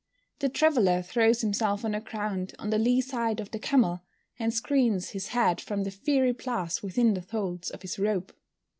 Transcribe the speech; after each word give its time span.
The 0.39 0.49
traveller 0.49 1.03
throws 1.03 1.41
himself 1.41 1.85
on 1.85 1.91
the 1.91 1.99
ground 1.99 2.55
on 2.57 2.71
the 2.71 2.79
lee 2.79 3.01
side 3.01 3.39
of 3.39 3.51
the 3.51 3.59
camel, 3.59 4.01
and 4.39 4.51
screens 4.51 5.09
his 5.11 5.27
head 5.27 5.61
from 5.61 5.83
the 5.83 5.91
fiery 5.91 6.31
blast 6.31 6.81
within 6.81 7.13
the 7.13 7.21
folds 7.21 7.69
of 7.69 7.83
his 7.83 7.99
robe. 7.99 8.35